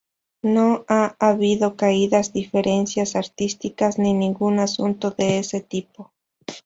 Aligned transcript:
No 0.41 0.83
ha 0.87 1.15
habido 1.19 1.75
caídas, 1.75 2.33
diferencias 2.33 3.15
artísticas 3.15 3.99
ni 3.99 4.13
ningún 4.15 4.57
asunto 4.57 5.11
de 5.11 5.37
ese 5.37 5.61
tipo. 5.61 6.11